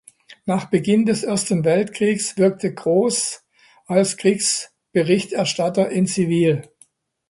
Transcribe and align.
Nach 0.47 0.67
Beginn 0.67 1.05
des 1.05 1.21
Ersten 1.23 1.63
Weltkrieges 1.63 2.35
wirkte 2.35 2.73
Grohs 2.73 3.45
als 3.85 4.17
„Kriegsberichterstatter 4.17 5.89
in 5.91 6.07
Zivil“. 6.07 6.63